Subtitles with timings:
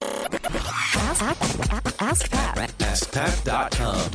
[0.00, 2.56] Ask, ask, ask Pat.
[2.78, 4.10] AskPat.com.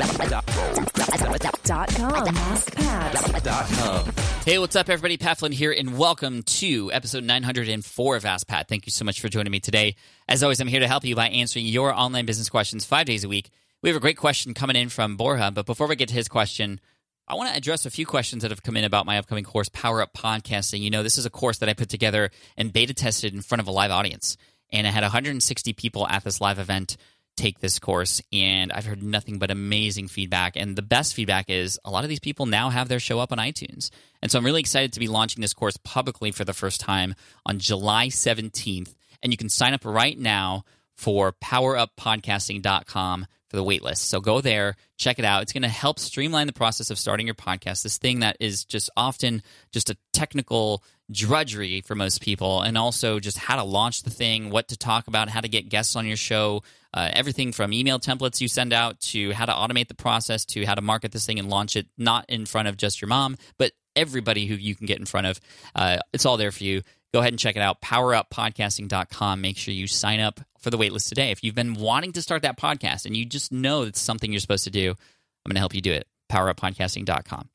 [3.43, 4.13] Dot com.
[4.45, 5.17] Hey, what's up, everybody?
[5.17, 8.67] Pat Flynn here, and welcome to episode 904 of Ask Pat.
[8.69, 9.95] Thank you so much for joining me today.
[10.29, 13.23] As always, I'm here to help you by answering your online business questions five days
[13.23, 13.49] a week.
[13.81, 16.29] We have a great question coming in from Borja, but before we get to his
[16.29, 16.79] question,
[17.27, 19.69] I want to address a few questions that have come in about my upcoming course,
[19.69, 20.81] Power Up Podcasting.
[20.81, 23.61] You know, this is a course that I put together and beta tested in front
[23.61, 24.37] of a live audience,
[24.73, 26.97] and I had 160 people at this live event
[27.37, 31.79] take this course and I've heard nothing but amazing feedback and the best feedback is
[31.85, 33.89] a lot of these people now have their show up on iTunes.
[34.21, 37.15] And so I'm really excited to be launching this course publicly for the first time
[37.45, 40.63] on July 17th and you can sign up right now
[40.95, 43.97] for poweruppodcasting.com for the waitlist.
[43.97, 45.43] So go there, check it out.
[45.43, 47.83] It's going to help streamline the process of starting your podcast.
[47.83, 53.19] This thing that is just often just a technical drudgery for most people, and also
[53.19, 56.07] just how to launch the thing, what to talk about, how to get guests on
[56.07, 56.63] your show,
[56.93, 60.65] uh, everything from email templates you send out to how to automate the process to
[60.65, 63.37] how to market this thing and launch it not in front of just your mom,
[63.57, 65.39] but everybody who you can get in front of.
[65.75, 66.81] Uh, it's all there for you.
[67.13, 69.39] Go ahead and check it out, poweruppodcasting.com.
[69.39, 71.29] Make sure you sign up for the waitlist today.
[71.29, 74.39] If you've been wanting to start that podcast and you just know it's something you're
[74.39, 76.07] supposed to do, I'm going to help you do it.
[76.31, 77.49] Poweruppodcasting.com.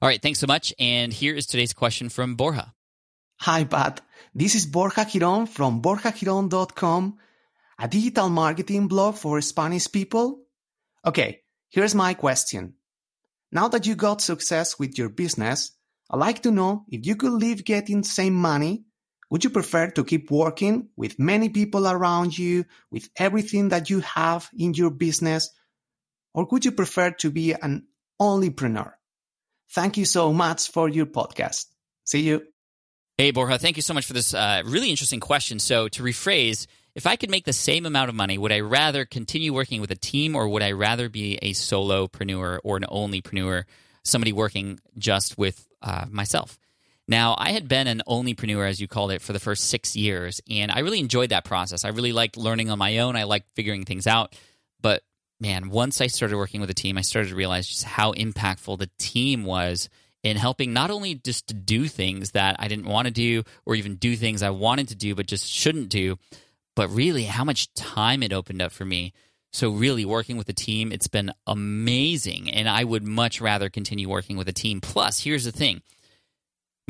[0.00, 0.72] All right, thanks so much.
[0.78, 2.72] And here is today's question from Borja.
[3.40, 4.00] Hi, Pat.
[4.34, 7.18] This is Borja Giron from borjagiron.com,
[7.78, 10.44] a digital marketing blog for Spanish people.
[11.04, 12.74] Okay, here's my question.
[13.50, 15.72] Now that you got success with your business,
[16.10, 18.84] I'd like to know if you could live getting the same money,
[19.32, 24.00] would you prefer to keep working with many people around you, with everything that you
[24.00, 25.48] have in your business,
[26.34, 27.86] or would you prefer to be an
[28.20, 28.92] onlypreneur?
[29.70, 31.64] Thank you so much for your podcast.
[32.04, 32.42] See you.
[33.16, 35.58] Hey, Borja, thank you so much for this uh, really interesting question.
[35.58, 39.06] So, to rephrase, if I could make the same amount of money, would I rather
[39.06, 43.64] continue working with a team or would I rather be a solopreneur or an onlypreneur,
[44.04, 46.58] somebody working just with uh, myself?
[47.08, 50.40] Now, I had been an onlypreneur, as you called it, for the first six years,
[50.48, 51.84] and I really enjoyed that process.
[51.84, 53.16] I really liked learning on my own.
[53.16, 54.36] I liked figuring things out.
[54.80, 55.02] But
[55.40, 58.78] man, once I started working with a team, I started to realize just how impactful
[58.78, 59.88] the team was
[60.22, 63.74] in helping not only just to do things that I didn't want to do or
[63.74, 66.16] even do things I wanted to do but just shouldn't do,
[66.76, 69.12] but really how much time it opened up for me.
[69.54, 72.48] So, really, working with a team, it's been amazing.
[72.50, 74.80] And I would much rather continue working with a team.
[74.80, 75.82] Plus, here's the thing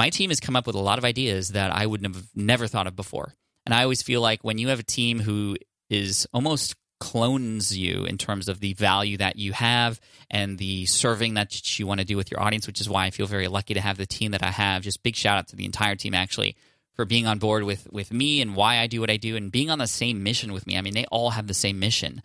[0.02, 2.66] my team has come up with a lot of ideas that I would have never
[2.66, 3.34] thought of before.
[3.64, 5.56] And I always feel like when you have a team who
[5.90, 11.34] is almost clones you in terms of the value that you have and the serving
[11.34, 13.74] that you want to do with your audience, which is why I feel very lucky
[13.74, 14.82] to have the team that I have.
[14.82, 16.56] Just big shout out to the entire team actually
[16.94, 19.52] for being on board with with me and why I do what I do and
[19.52, 20.76] being on the same mission with me.
[20.76, 22.22] I mean, they all have the same mission.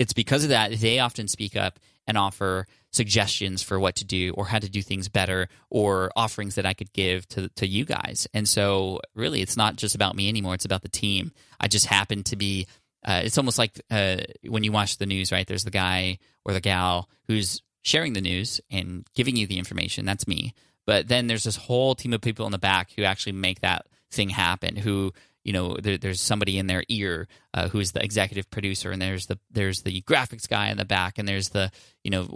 [0.00, 1.78] It's because of that they often speak up
[2.10, 6.56] and offer suggestions for what to do or how to do things better or offerings
[6.56, 8.26] that I could give to to you guys.
[8.34, 11.32] And so really it's not just about me anymore, it's about the team.
[11.60, 12.66] I just happen to be
[13.02, 15.46] uh, it's almost like uh, when you watch the news, right?
[15.46, 20.04] There's the guy or the gal who's sharing the news and giving you the information.
[20.04, 20.52] That's me.
[20.86, 23.86] But then there's this whole team of people in the back who actually make that
[24.10, 24.76] thing happen.
[24.76, 25.12] Who
[25.44, 29.26] you know, there, there's somebody in their ear uh, who's the executive producer, and there's
[29.26, 31.70] the there's the graphics guy in the back, and there's the
[32.04, 32.28] you know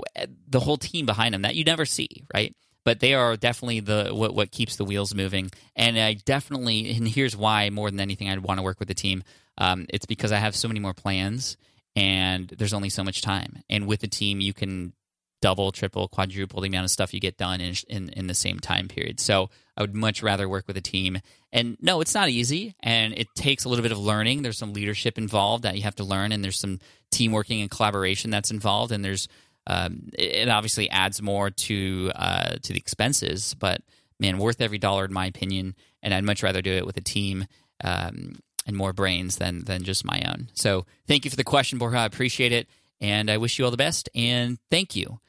[0.49, 2.55] the whole team behind them that you never see, right?
[2.85, 5.51] But they are definitely the what what keeps the wheels moving.
[5.77, 8.95] And I definitely, and here's why more than anything, I'd want to work with the
[8.95, 9.23] team.
[9.59, 11.57] Um, it's because I have so many more plans,
[11.95, 13.63] and there's only so much time.
[13.69, 14.95] And with the team, you can
[15.45, 18.59] double, triple, quadruple the amount of stuff you get done in, in, in the same
[18.59, 19.21] time period.
[19.21, 21.21] So I would much rather work with a team.
[21.53, 24.41] And no, it's not easy, and it takes a little bit of learning.
[24.41, 27.71] There's some leadership involved that you have to learn, and there's some team working and
[27.71, 29.29] collaboration that's involved, and there's
[29.67, 33.53] um, it obviously adds more to uh, to the expenses.
[33.53, 33.83] But
[34.19, 35.75] man, worth every dollar in my opinion.
[36.03, 37.47] And I'd much rather do it with a team.
[37.83, 40.49] Um, and more brains than than just my own.
[40.55, 41.99] So thank you for the question, Borja.
[41.99, 42.67] I appreciate it,
[42.99, 44.09] and I wish you all the best.
[44.15, 45.21] And thank you.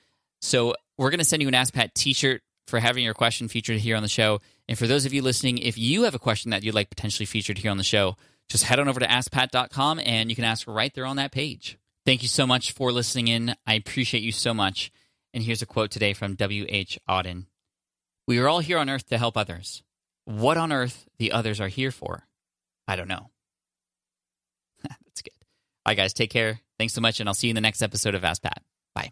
[0.45, 3.77] So we're going to send you an Ask Pat T-shirt for having your question featured
[3.77, 4.42] here on the show.
[4.68, 7.25] And for those of you listening, if you have a question that you'd like potentially
[7.25, 8.15] featured here on the show,
[8.47, 11.80] just head on over to AskPat.com and you can ask right there on that page.
[12.06, 13.56] Thank you so much for listening in.
[13.65, 14.92] I appreciate you so much.
[15.33, 17.00] And here's a quote today from W.H.
[17.09, 17.45] Auden
[18.27, 19.83] We are all here on earth to help others.
[20.25, 22.27] What on earth the others are here for,
[22.88, 23.31] I don't know.
[24.83, 25.33] That's good.
[25.86, 26.59] All right, guys, take care.
[26.77, 28.62] Thanks so much, and I'll see you in the next episode of Ask Pat.
[28.94, 29.12] Bye.